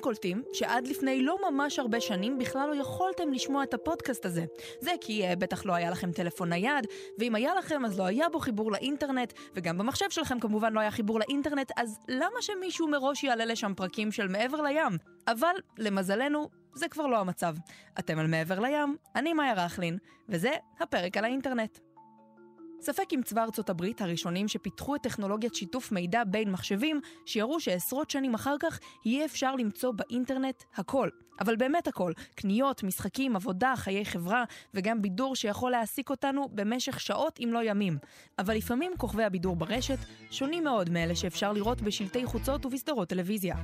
[0.00, 4.44] קולטים שעד לפני לא ממש הרבה שנים בכלל לא יכולתם לשמוע את הפודקאסט הזה.
[4.80, 6.86] זה כי uh, בטח לא היה לכם טלפון נייד,
[7.18, 10.90] ואם היה לכם אז לא היה בו חיבור לאינטרנט, וגם במחשב שלכם כמובן לא היה
[10.90, 14.98] חיבור לאינטרנט, אז למה שמישהו מראש יעלה לשם פרקים של מעבר לים?
[15.28, 17.54] אבל, למזלנו, זה כבר לא המצב.
[17.98, 21.78] אתם על מעבר לים, אני מאיה רכלין, וזה הפרק על האינטרנט.
[22.82, 28.10] ספק אם צבא ארצות הברית הראשונים שפיתחו את טכנולוגיית שיתוף מידע בין מחשבים, שיראו שעשרות
[28.10, 31.08] שנים אחר כך יהיה אפשר למצוא באינטרנט הכל.
[31.40, 37.38] אבל באמת הכל, קניות, משחקים, עבודה, חיי חברה, וגם בידור שיכול להעסיק אותנו במשך שעות
[37.44, 37.98] אם לא ימים.
[38.38, 39.98] אבל לפעמים כוכבי הבידור ברשת
[40.30, 43.56] שונים מאוד מאלה שאפשר לראות בשלטי חוצות ובסדרות טלוויזיה.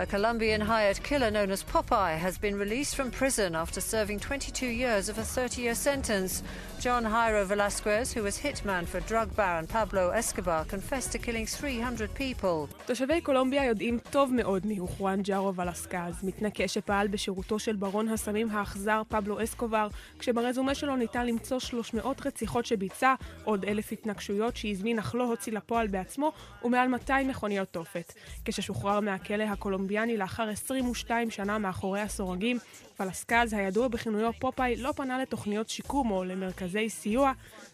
[0.00, 4.66] A Colombian hired killer known as Popeye has been released from prison after serving 22
[4.66, 6.42] years of a 30 year sentence.
[6.80, 12.14] John Jairo Velasquez, who was hitman for drug baron Pablo Escobar, confessed to killing 300
[12.14, 12.68] people.
[12.86, 18.50] תושבי קולומביה יודעים טוב מאוד מיהו חואן ג'ארו ולסקז, מתנקה שפעל בשירותו של ברון הסמים
[18.50, 19.88] האכזר פבלו אסקובר,
[20.18, 25.86] כשברזומה שלו ניתן למצוא 300 רציחות שביצע, עוד אלף התנגשויות שהזמין אך לא הוציא לפועל
[25.86, 26.32] בעצמו,
[26.64, 28.12] ומעל 200 מכוניות תופת.
[28.44, 29.44] כששוחרר מהכלא
[29.91, 32.57] הקולומביאני לאחר 22 שנה מאחורי הסורגים,
[32.97, 37.31] פלסקז, הידוע בכינויו פופאי, לא פנה לתוכניות שיקום או למרכזי סיוע,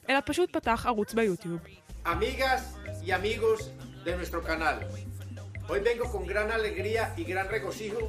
[0.09, 1.59] אלא פשוט פתח ערוץ ביוטיוב.
[2.05, 2.61] Amigas
[3.05, 3.59] y amigos
[4.05, 4.77] de nuestro canal,
[5.69, 8.01] hoy vengo con gran alegría y gran regocijo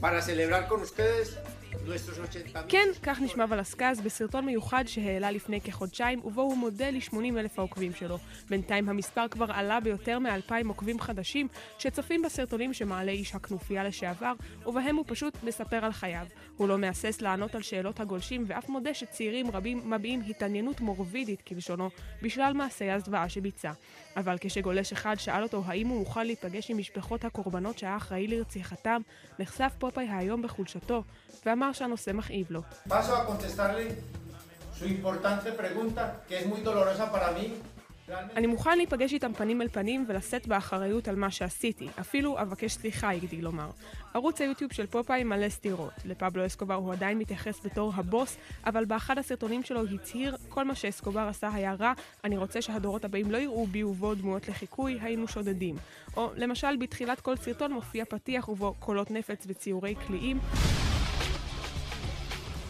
[0.00, 1.59] para celebrar con ustedes nuestros 80
[2.68, 7.94] כן, כך נשמע ולסקז בסרטון מיוחד שהעלה לפני כחודשיים, ובו הוא מודה ל-80 אלף העוקבים
[7.94, 8.18] שלו.
[8.50, 11.48] בינתיים המספר כבר עלה ביותר מ-2,000 עוקבים חדשים,
[11.78, 14.32] שצופים בסרטונים שמעלה איש הכנופיה לשעבר,
[14.66, 16.26] ובהם הוא פשוט מספר על חייו.
[16.56, 21.90] הוא לא מהסס לענות על שאלות הגולשים, ואף מודה שצעירים רבים מביעים התעניינות מורבידית, כלשונו,
[22.22, 23.72] בשלל מעשי הזוועה שביצע.
[24.16, 29.00] אבל כשגולש אחד שאל אותו האם הוא מוכן להיפגש עם משפחות הקורבנות שהיה אחראי לרציחתם,
[29.38, 31.02] נחשף פופאי היום בחולשתו,
[31.60, 32.62] ואמר שהנושא מכאיב לו.
[38.36, 41.88] אני מוכן להיפגש איתם פנים אל פנים ולשאת באחריות על מה שעשיתי.
[42.00, 43.70] אפילו אבקש סליחה, הגדיל לומר.
[44.14, 45.92] ערוץ היוטיוב של פופאי מלא סתירות.
[46.04, 51.20] לפבלו אסקובר הוא עדיין מתייחס בתור הבוס, אבל באחד הסרטונים שלו הצהיר, כל מה שאסקובר
[51.20, 51.92] עשה היה רע,
[52.24, 55.76] אני רוצה שהדורות הבאים לא יראו בי ובו דמויות לחיקוי, היינו שודדים.
[56.16, 60.38] או למשל, בתחילת כל סרטון מופיע פתיח ובו קולות נפץ וציורי קליעים.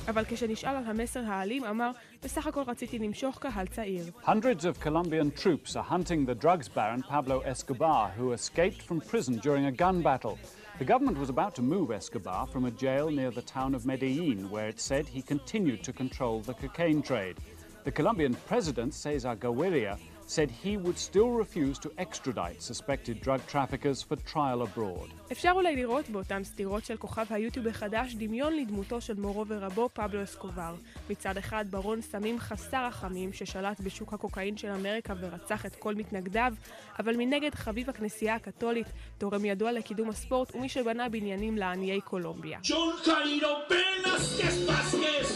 [0.09, 1.91] אבל כשנשאל על המסר האלים, אמר,
[2.23, 4.05] בסך הכל רציתי למשוך קהל צעיר.
[4.25, 9.35] Hundreds of Colombian troops are hunting the drugs baron Pablo Escobar, who escaped from prison
[9.37, 10.37] during a gun battle.
[10.79, 14.49] The government was about to move Escobar from a jail near the town of Medellin,
[14.53, 17.37] where it said he continued to control the cocaine trade.
[17.85, 19.95] The Colombian president, Cesar Gaviria,
[20.34, 25.10] said he would still refuse to extradite suspected drug traffickers for trial abroad.
[25.32, 30.22] אפשר אולי לראות באותן סתירות של כוכב היוטיוב החדש דמיון לדמותו של מורו ורבו פבלו
[30.22, 30.74] אסקובר.
[31.10, 36.54] מצד אחד ברון סמים חסר רחמים ששלט בשוק הקוקאין של אמריקה ורצח את כל מתנגדיו,
[36.98, 38.86] אבל מנגד חביב הכנסייה הקתולית,
[39.18, 42.58] תורם ידוע לקידום הספורט ומי שבנה בניינים לעניי קולומביה.
[42.62, 45.28] Jairo Velázquez Vázquez.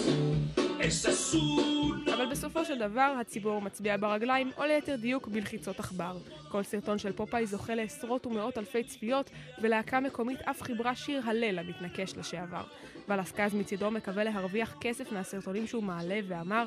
[0.86, 1.73] Esa es una
[2.24, 6.16] אבל בסופו של דבר הציבור מצביע ברגליים, או ליתר דיוק בלחיצות עכבר.
[6.48, 9.30] כל סרטון של פופאי זוכה לעשרות ומאות אלפי צפיות,
[9.62, 12.62] ולהקה מקומית אף חיברה שיר הלל למתנקש לשעבר.
[13.08, 16.66] ולסקז מצידו מקווה להרוויח כסף מהסרטונים שהוא מעלה, ואמר,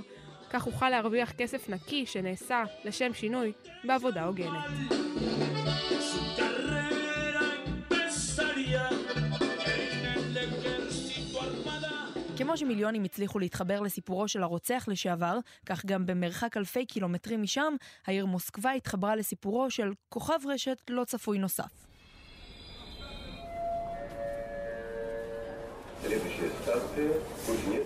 [0.49, 3.51] כך אוכל להרוויח כסף נקי שנעשה, לשם שינוי,
[3.83, 4.63] בעבודה הוגנת.
[12.47, 17.73] כמו שמיליונים הצליחו להתחבר לסיפורו של הרוצח לשעבר, כך גם במרחק אלפי קילומטרים משם,
[18.05, 21.85] העיר מוסקבה התחברה לסיפורו של כוכב רשת לא צפוי נוסף.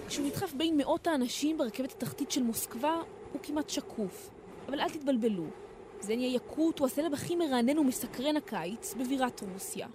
[0.07, 2.95] כשהוא נדחף בין מאות האנשים ברכבת התחתית של מוסקבה,
[3.31, 4.29] הוא כמעט שקוף.
[4.67, 5.45] אבל אל תתבלבלו,
[6.01, 9.87] זניה יקוט הוא הסלב הכי מרענן ומסקרן הקיץ בבירת רוסיה.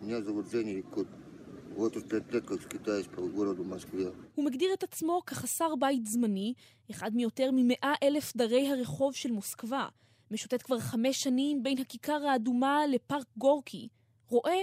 [4.35, 6.55] הוא מגדיר את עצמו כחסר בית זמני,
[6.91, 9.89] אחד מיותר ממאה אלף דרי הרחוב של מוסקבה,
[10.31, 13.89] משוטט כבר חמש שנים בין הכיכר האדומה לפארק גורקי,
[14.29, 14.61] רואה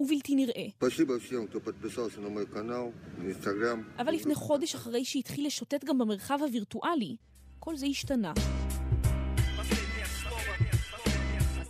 [0.00, 0.66] ובלתי נראה.
[3.98, 7.16] אבל לפני חודש אחרי שהתחיל לשוטט גם במרחב הווירטואלי,
[7.58, 8.32] כל זה השתנה.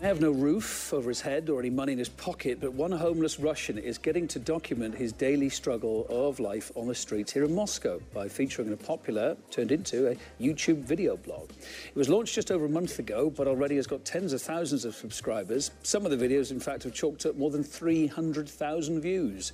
[0.00, 2.90] They have no roof over his head or any money in his pocket, but one
[2.90, 7.44] homeless Russian is getting to document his daily struggle of life on the streets here
[7.44, 11.50] in Moscow by featuring in a popular, turned into a YouTube video blog.
[11.50, 14.86] It was launched just over a month ago, but already has got tens of thousands
[14.86, 15.70] of subscribers.
[15.82, 19.52] Some of the videos, in fact, have chalked up more than 300,000 views.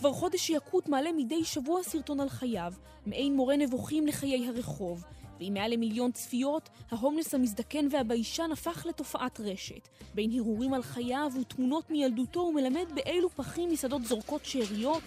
[0.00, 2.72] כבר חודש יקוט מעלה מדי שבוע סרטון על חייו,
[3.06, 5.04] מעין מורה נבוכים לחיי הרחוב,
[5.40, 9.88] ועם מעל למיליון צפיות, ההומלס המזדקן והביישן הפך לתופעת רשת.
[10.14, 15.02] בין הרהורים על חייו ותמונות מילדותו הוא מלמד באילו פחים מסעדות זורקות שאריות.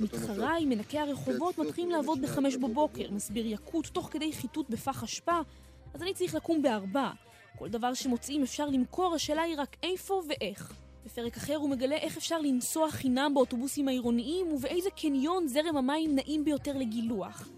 [0.00, 5.40] מתחריי, מנקי הרחובות, מתחילים לעבוד בחמש בבוקר, מסביר יקוט תוך כדי חיטוט בפח אשפה,
[5.94, 7.10] אז אני צריך לקום בארבע.
[7.58, 10.72] כל דבר שמוצאים אפשר למכור, השאלה היא רק איפה ואיך.
[11.04, 16.44] בפרק אחר הוא מגלה איך אפשר לנסוע חינם באוטובוסים העירוניים ובאיזה קניון זרם המים נעים
[16.44, 17.48] ביותר לגילוח.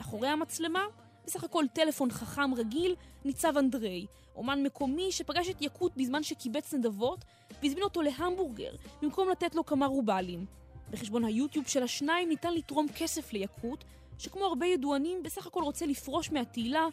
[0.00, 0.84] אחורי המצלמה,
[1.26, 4.06] בסך הכל טלפון חכם רגיל, ניצב אנדרי,
[4.36, 7.24] אומן מקומי שפגש את יקוט בזמן שקיבץ נדבות
[7.62, 8.72] והזמין אותו להמבורגר
[9.02, 10.46] במקום לתת לו כמה רובלים.
[10.90, 13.84] בחשבון היוטיוב של השניים ניתן לתרום כסף ליקוט
[14.17, 16.87] שכמו הרבה ידוענים, בסך הכל רוצה לפרוש מהתהילה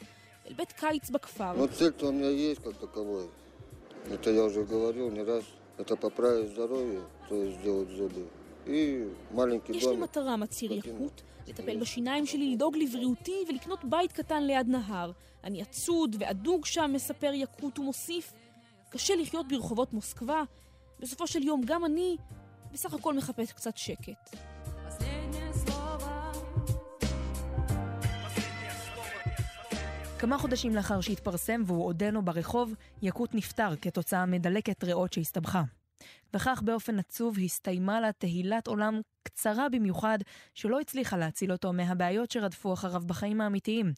[0.46, 1.52] אל בית קיץ בכפר.
[1.56, 3.28] Но цель-то у меня есть как таковой.
[4.10, 5.44] Это я уже говорил не раз.
[5.78, 8.25] Это поправить здоровье, то есть сделать зубы.
[8.66, 10.00] И маленький יש לי домик.
[10.00, 15.10] מטרה, מצהיר יקוט, לטפל בשיניים שלי, לדאוג לבריאותי ולקנות בית קטן ליד נהר.
[15.44, 18.32] אני עצוד ואדוג שם, מספר יקוט ומוסיף.
[18.90, 20.42] קשה לחיות ברחובות מוסקבה.
[21.00, 22.16] בסופו של יום גם אני
[22.72, 24.37] בסך הכל מחפש קצת שקט.
[30.19, 35.63] כמה חודשים לאחר שהתפרסם והוא עודנו ברחוב, יקוט נפטר כתוצאה מדלקת ריאות שהסתבכה.
[36.33, 40.19] וכך באופן עצוב הסתיימה לה תהילת עולם קצרה במיוחד,
[40.53, 43.94] שלא הצליחה להציל אותו מהבעיות שרדפו אחריו בחיים האמיתיים.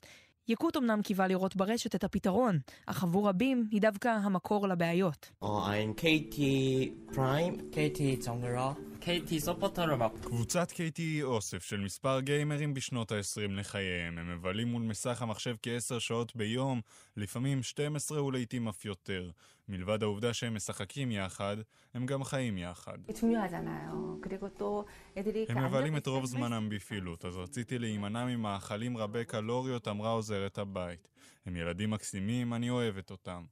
[0.47, 5.29] יקוט אמנם קיווה לראות ברשת את הפתרון, אך עבור רבים היא דווקא המקור לבעיות.
[5.43, 8.25] Oh, I'm Katie Prime, Katie
[9.07, 14.17] KT סופוטר 막 קבוצת KT היא אוסף של מספר גיימרים בשנות ה-20 לחייהם.
[14.17, 16.81] הם מבלים מול מסך המחשב כ-10 שעות ביום,
[17.17, 19.29] לפעמים 12 ולעיתים אף יותר.
[19.69, 21.57] מלבד העובדה שהם משחקים יחד,
[21.93, 22.97] הם גם חיים יחד.
[25.49, 31.07] הם מבלים את רוב זמנם בפעילות, אז רציתי להימנע ממאכלים רבי קלוריות, אמרה עוזרת הבית.
[31.45, 33.43] הם ילדים מקסימים, אני אוהבת אותם.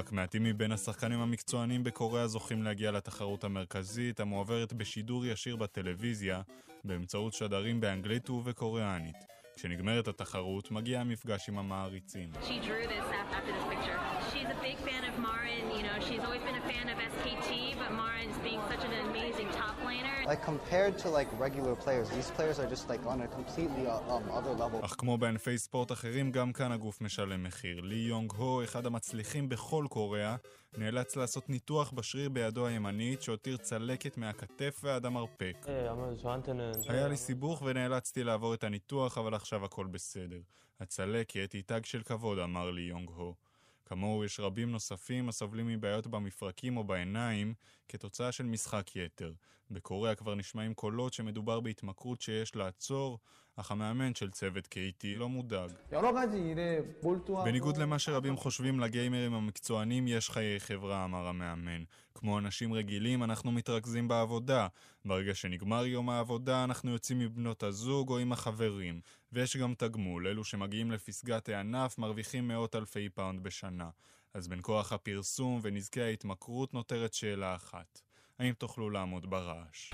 [0.00, 6.40] רק מעטים מבין השחקנים המקצוענים בקוריאה זוכים להגיע לתחרות המרכזית, המועברת בשידור ישיר בטלוויזיה,
[6.84, 9.16] באמצעות שדרים באנגלית ובקוריאנית.
[9.56, 12.30] כשנגמרת התחרות, מגיע המפגש עם המעריצים.
[12.34, 14.09] She drew this af- after this.
[14.40, 15.64] she's a big fan of Marin.
[15.76, 17.48] You know, she's always been a fan of SKT,
[17.80, 20.18] but Marin's being such an amazing top laner.
[20.32, 24.14] Like compared to like regular players, these players are just like on a completely uh,
[24.14, 24.80] um, other level.
[24.84, 27.80] אך כמו בענפי ספורט אחרים, גם כאן הגוף משלם מחיר.
[27.80, 30.36] לי יונג הו, אחד המצליחים בכל קוריאה,
[30.78, 35.66] נאלץ לעשות ניתוח בשריר בידו הימנית, שהותיר צלקת מהכתף ועד המרפק.
[36.88, 40.40] היה לי סיבוך ונאלצתי לעבור את הניתוח, אבל עכשיו הכל בסדר.
[40.80, 43.49] הצלקת היא תג של כבוד, אמר לי יונג הו.
[43.90, 47.54] כמוהו יש רבים נוספים הסובלים מבעיות במפרקים או בעיניים
[47.88, 49.32] כתוצאה של משחק יתר.
[49.70, 53.18] בקוריאה כבר נשמעים קולות שמדובר בהתמכרות שיש לעצור,
[53.60, 55.70] אך המאמן של צוות KT לא מודאג.
[57.44, 61.82] בניגוד למה שרבים חושבים, לגיימרים המקצוענים יש חיי חברה, אמר המאמן.
[62.14, 64.66] כמו אנשים רגילים, אנחנו מתרכזים בעבודה.
[65.04, 69.00] ברגע שנגמר יום העבודה, אנחנו יוצאים עם בנות הזוג או עם החברים.
[69.32, 73.88] ויש גם תגמול, אלו שמגיעים לפסגת הענף מרוויחים מאות אלפי פאונד בשנה.
[74.34, 78.00] אז בין כוח הפרסום ונזקי ההתמכרות נותרת שאלה אחת.
[78.38, 79.92] האם תוכלו לעמוד ברעש?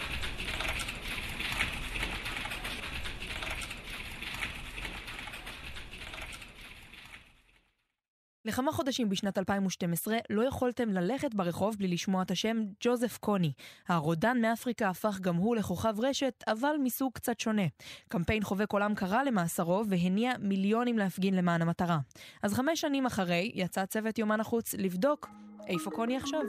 [8.47, 13.53] לכמה חודשים בשנת 2012 לא יכולתם ללכת ברחוב בלי לשמוע את השם ג'וזף קוני.
[13.89, 17.67] הרודן מאפריקה הפך גם הוא לכוכב רשת, אבל מסוג קצת שונה.
[18.09, 21.99] קמפיין חובק עולם קרא למאסרו והניע מיליונים להפגין למען המטרה.
[22.43, 25.29] אז חמש שנים אחרי, יצא צוות יומן החוץ לבדוק
[25.69, 26.41] איפה קוני עכשיו.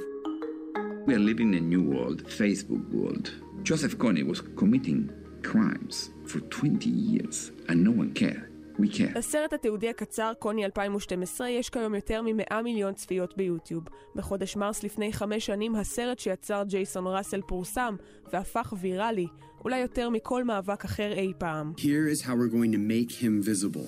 [1.08, 3.32] We are living in a new world, Facebook world.
[3.64, 5.10] Joseph Kony was committing
[5.44, 8.57] crimes for 20 years and no one cared.
[8.80, 9.04] We.
[9.16, 13.84] לסרט התיעודי הקצר, קוני 2012, יש כיום יותר מ-100 מיליון צפיות ביוטיוב.
[14.16, 17.96] בחודש מרס לפני חמש שנים, הסרט שיצר ג'ייסון ראסל פורסם
[18.34, 19.28] והפך ויראלי,
[19.64, 21.74] אולי יותר מכל מאבק אחר אי פעם.
[21.78, 23.88] Here is how we're going to make him visible.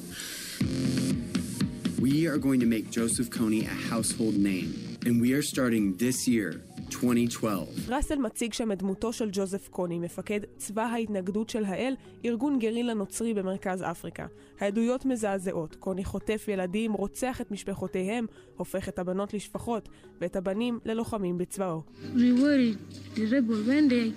[2.02, 4.70] We are going to make Joseph Kony a household name,
[5.06, 6.50] and we are starting this year,
[6.92, 7.96] 2012.
[7.96, 11.94] ראסל מציג שם את דמותו של ג'וזף קוני, מפקד צבא ההתנגדות של האל,
[12.26, 14.26] ארגון גרילה נוצרי במרכז אפריקה.
[14.60, 18.26] העדויות מזעזעות, קוני חוטף ילדים, רוצח את משפחותיהם,
[18.58, 19.90] הופך את הבנות לשפחות,
[20.22, 21.82] ואת הבנים ללוחמים בצבאו.
[22.16, 22.78] We worried
[23.16, 24.14] the rebel when they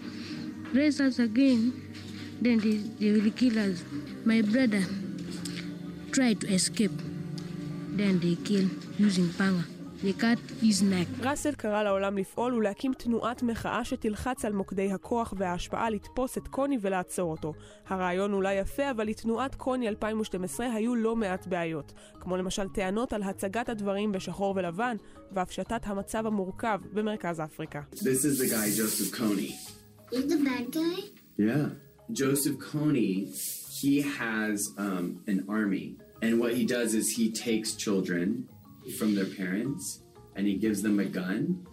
[0.75, 1.73] raise us again,
[2.43, 3.85] then they, kill us.
[4.27, 4.85] My brother
[6.13, 6.97] tried to escape,
[7.97, 8.67] then they kill
[8.99, 9.72] using panga.
[10.03, 11.27] His neck.
[11.27, 16.79] ראסל קרא לעולם לפעול ולהקים תנועת מחאה שתלחץ על מוקדי הכוח וההשפעה לתפוס את קוני
[16.81, 17.55] ולעצור אותו.
[17.87, 23.23] הרעיון אולי יפה, אבל לתנועת קוני 2012 היו לא מעט בעיות, כמו למשל טענות על
[23.23, 24.97] הצגת הדברים בשחור ולבן,
[25.33, 27.81] והפשטת המצב המורכב במרכז אפריקה.
[27.95, 29.53] This is the guy, Joseph Kony.
[30.13, 31.01] He's the bad guy?
[31.39, 31.69] Yeah.
[32.13, 33.13] Joseph Kony,
[33.81, 35.97] he has um, an army.
[36.23, 38.49] And what he does is he takes children
[38.99, 40.01] from their parents
[40.37, 41.67] and he gives them a gun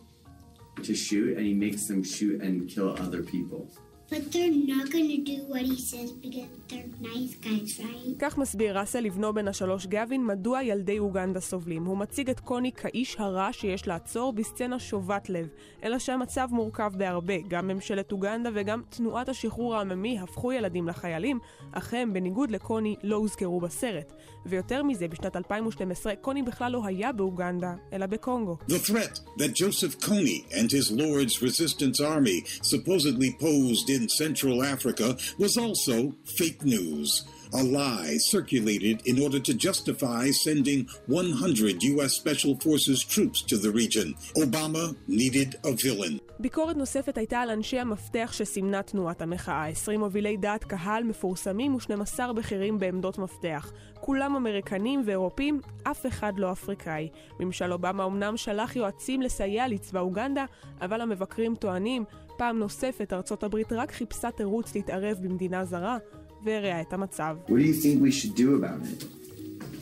[0.83, 3.69] to shoot and he makes them shoot and kill other people.
[4.11, 8.19] But they're not gonna do what he says because they're nice guys, right?
[8.19, 11.85] כך מסביר ראסל לבנו בן השלוש גווין מדוע ילדי אוגנדה סובלים.
[11.85, 15.47] הוא מציג את קוני כאיש הרע שיש לעצור בסצנה שובת לב.
[15.83, 17.33] אלא שהמצב מורכב בהרבה.
[17.47, 21.39] גם ממשלת אוגנדה וגם תנועת השחרור העממי הפכו ילדים לחיילים,
[21.71, 24.13] אך הם, בניגוד לקוני, לא הוזכרו בסרט.
[24.45, 28.57] ויותר מזה, בשנת 2012 קוני בכלל לא היה באוגנדה, אלא בקונגו.
[28.69, 35.17] The threat that Joseph Kony and his Lord's Resistance Army supposedly posed in Central Africa
[35.37, 37.23] was also fake news.
[37.51, 42.13] A lie circulated in order to justify sending 100 U.S.
[42.13, 44.13] Special Forces troops to the region.
[44.37, 46.19] Obama needed a villain.
[46.39, 49.67] ביקורת נוספת הייתה על אנשי המפתח שסימנה תנועת המחאה.
[49.67, 53.71] 20 מובילי דעת קהל מפורסמים ו-12 בכירים בעמדות מפתח.
[53.99, 57.09] כולם אמריקנים ואירופים, אף אחד לא אפריקאי.
[57.39, 60.45] ממשל אובמה אמנם שלח יועצים לסייע לצבא אוגנדה,
[60.81, 62.03] אבל המבקרים טוענים,
[62.37, 65.97] פעם נוספת ארצות הברית רק חיפשה תירוץ להתערב במדינה זרה,
[66.43, 67.37] והרעה את המצב.
[67.45, 69.19] What do you think we should do about it?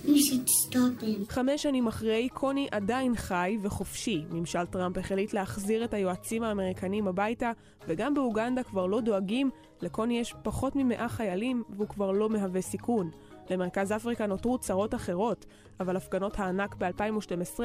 [0.07, 1.29] You should stop him.
[1.29, 4.23] חמש שנים אחרי, קוני עדיין חי וחופשי.
[4.31, 7.51] ממשל טראמפ החליט להחזיר את היועצים האמריקנים הביתה,
[7.87, 9.49] וגם באוגנדה כבר לא דואגים,
[9.81, 13.11] לקוני יש פחות ממאה חיילים, והוא כבר לא מהווה סיכון.
[13.49, 15.45] למרכז אפריקה נותרו צרות אחרות,
[15.79, 17.59] אבל הפגנות הענק ב-2012,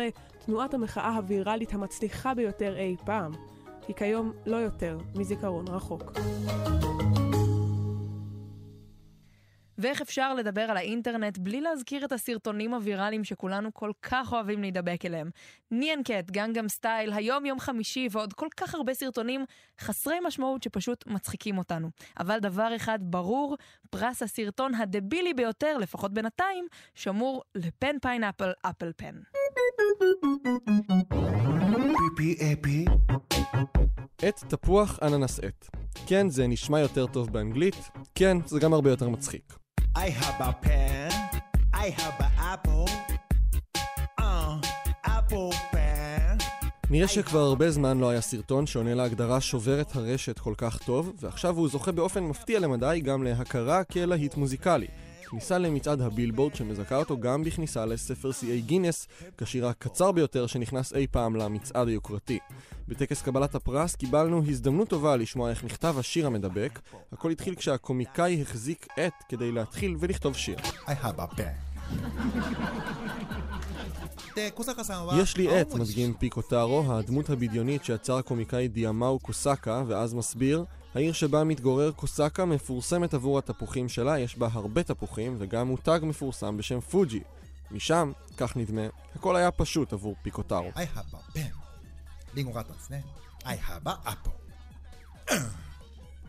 [0.47, 3.33] תנועת המחאה הוויראלית המצליחה ביותר אי פעם,
[3.89, 6.13] היא כיום לא יותר מזיכרון רחוק.
[9.83, 15.05] ואיך אפשר לדבר על האינטרנט בלי להזכיר את הסרטונים הוויראליים שכולנו כל כך אוהבים להידבק
[15.07, 15.31] אליהם.
[15.71, 19.45] Nyan Cat, Gangnam Style, היום יום חמישי ועוד כל כך הרבה סרטונים
[19.81, 21.91] חסרי משמעות שפשוט מצחיקים אותנו.
[22.19, 23.57] אבל דבר אחד ברור,
[23.91, 29.15] פרס הסרטון הדבילי ביותר, לפחות בינתיים, שמור ל Pen Pineapple Apple Pen.
[32.53, 32.85] אפי.
[34.23, 35.67] עט תפוח אננס עט.
[36.07, 37.77] כן, זה נשמע יותר טוב באנגלית,
[38.15, 39.62] כן, זה גם הרבה יותר מצחיק.
[39.95, 41.11] I have a pen.
[41.75, 42.89] I have an apple.
[44.19, 44.59] Uh,
[45.05, 46.39] apple pen.
[46.91, 51.57] נראה שכבר הרבה זמן לא היה סרטון שעונה להגדרה שוברת הרשת כל כך טוב, ועכשיו
[51.57, 54.87] הוא זוכה באופן מפתיע למדי גם להכרה כלהיט מוזיקלי.
[55.31, 59.09] כניסה למצעד הבילבורד שמזכה אותו גם בכניסה לספר שיאי גינס,
[59.39, 62.39] כשיר הקצר ביותר שנכנס אי פעם למצעד היוקרתי.
[62.93, 66.81] בטקס קבלת הפרס קיבלנו הזדמנות טובה לשמוע איך נכתב השיר המדבק.
[67.13, 70.57] הכל התחיל כשהקומיקאי החזיק עט כדי להתחיל ולכתוב שיר.
[75.17, 81.13] יש לי עט, מדגים פיקו טארו, הדמות הבדיונית שיצר הקומיקאי דיאמאו קוסאקה, ואז מסביר, העיר
[81.13, 86.81] שבה מתגורר קוסאקה מפורסמת עבור התפוחים שלה, יש בה הרבה תפוחים, וגם מותג מפורסם בשם
[86.81, 87.23] פוג'י.
[87.71, 90.71] משם, כך נדמה, הכל היה פשוט עבור פיקוטארו.
[90.75, 91.62] I have a pen.
[92.36, 93.06] リンゴがあったんですね。
[93.46, 94.32] I have a apple.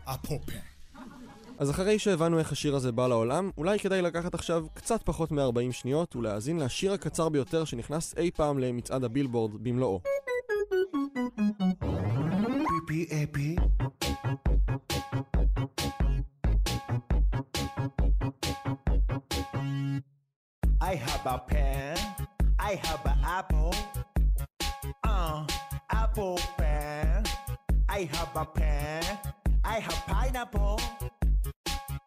[0.07, 0.69] apple pen.
[1.59, 5.71] אז אחרי שהבנו איך השיר הזה בא לעולם, אולי כדאי לקחת עכשיו קצת פחות מ-40
[5.71, 10.01] שניות ולהאזין לשיר הקצר ביותר שנכנס אי פעם למצעד הבילבורד במלואו.
[12.87, 13.55] פיפי אפי.
[20.81, 21.97] I have a pen.
[22.57, 23.73] I have an apple.
[25.03, 25.45] Uh,
[25.90, 27.24] Apple pen.
[27.88, 29.04] I have a pen.
[29.64, 30.80] I have pineapple.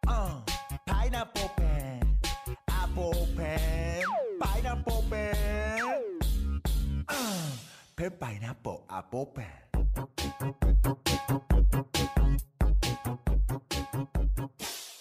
[0.07, 0.41] Uh,
[0.85, 2.17] pineapple pen.
[2.69, 4.03] Apple pen.
[4.39, 6.61] Pineapple pen.
[7.09, 7.51] Uh,
[7.95, 9.45] pen pineapple apple pen.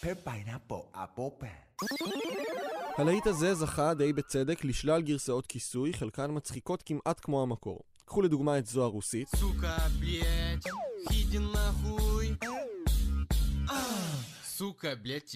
[0.02, 0.85] Pen pineapple apple
[1.39, 1.71] pen.
[2.97, 7.79] הלהיט הזה זכה די בצדק לשלל גרסאות כיסוי, חלקן מצחיקות כמעט כמו המקור.
[8.05, 9.27] קחו לדוגמה את זו הרוסית.
[9.35, 10.67] Сука, блядь,
[11.11, 12.37] иди нахуй.
[13.67, 13.81] А,
[14.55, 15.35] Сука, блядь,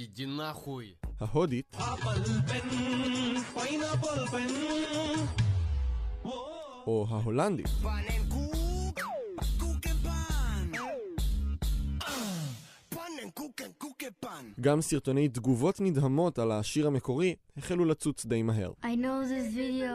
[13.34, 14.46] קוקן, קוקה פן.
[14.60, 18.72] גם סרטוני תגובות נדהמות על השיר המקורי החלו לצוץ די מהר.
[18.82, 19.94] I know this video.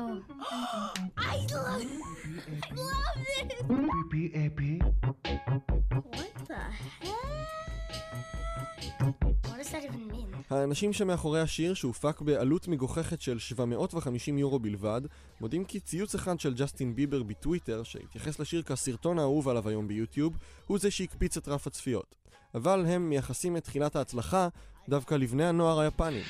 [1.18, 1.86] I love,
[2.58, 3.75] I love this.
[10.50, 15.01] האנשים שמאחורי השיר, שהופק בעלות מגוחכת של 750 יורו בלבד,
[15.42, 20.34] מודים כי ציוץ אחד של ג'סטין ביבר בטוויטר, שהתייחס לשיר כסרטון האהוב עליו היום ביוטיוב,
[20.68, 22.15] הוא זה שהקפיץ את רף הצפיות.
[22.56, 24.48] אבל הם מייחסים את תחילת ההצלחה
[24.90, 26.22] דווקא לבני הנוער היפני.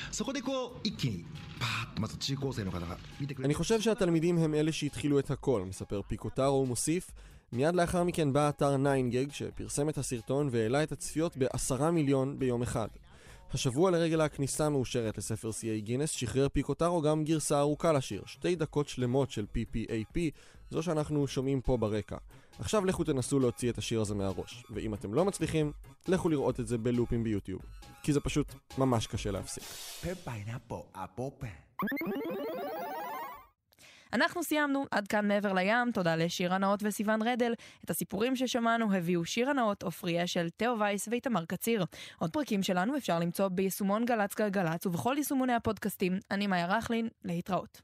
[3.44, 7.10] אני חושב שהתלמידים הם אלה שהתחילו את הכל, מספר פיקוטרו ומוסיף.
[7.52, 12.62] מיד לאחר מכן בא אתר 9gag שפרסם את הסרטון והעלה את הצפיות בעשרה מיליון ביום
[12.62, 12.88] אחד.
[13.52, 18.88] השבוע לרגל הכניסה המאושרת לספר שיאי גינס שחרר פיקוטרו גם גרסה ארוכה לשיר, שתי דקות
[18.88, 20.18] שלמות של PPAP
[20.70, 22.16] זו שאנחנו שומעים פה ברקע.
[22.58, 25.72] עכשיו לכו תנסו להוציא את השיר הזה מהראש, ואם אתם לא מצליחים,
[26.08, 27.62] לכו לראות את זה בלופים ביוטיוב,
[28.02, 29.64] כי זה פשוט ממש קשה להפסיק.
[34.12, 37.52] אנחנו סיימנו, עד כאן מעבר לים, תודה לשיר הנאות וסיון רדל.
[37.84, 41.84] את הסיפורים ששמענו הביאו שיר הנאות, עופרי אשל, תאו וייס ואיתמר קציר.
[42.18, 46.18] עוד פרקים שלנו אפשר למצוא ביישומון גל"צ גלגלצ ובכל יישומוני הפודקאסטים.
[46.30, 47.80] אני מאיה רכלין, להתראות.